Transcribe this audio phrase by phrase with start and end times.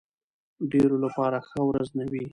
[0.71, 2.25] ډېرو لپاره ښه ورځ نه وي.